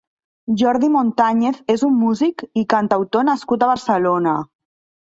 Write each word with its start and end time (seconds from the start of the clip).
Jordi 0.61 0.89
Montañez 0.95 1.61
és 1.75 1.85
un 1.89 1.95
músic 2.07 2.45
i 2.63 2.67
cantautor 2.77 3.31
nascut 3.31 3.69
a 3.69 3.73
Barcelona. 3.75 4.39